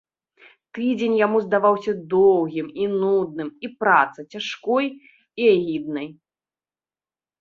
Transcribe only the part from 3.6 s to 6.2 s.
і праца цяжкой і агіднай.